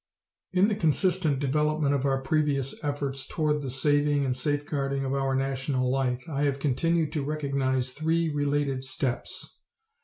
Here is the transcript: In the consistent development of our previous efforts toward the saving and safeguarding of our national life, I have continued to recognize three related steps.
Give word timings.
In 0.51 0.67
the 0.67 0.73
consistent 0.73 1.37
development 1.37 1.93
of 1.93 2.05
our 2.05 2.23
previous 2.23 2.73
efforts 2.83 3.27
toward 3.27 3.61
the 3.61 3.69
saving 3.69 4.25
and 4.25 4.35
safeguarding 4.35 5.05
of 5.05 5.13
our 5.13 5.35
national 5.35 5.91
life, 5.91 6.27
I 6.27 6.41
have 6.45 6.57
continued 6.57 7.11
to 7.13 7.23
recognize 7.23 7.91
three 7.91 8.27
related 8.27 8.83
steps. 8.83 9.59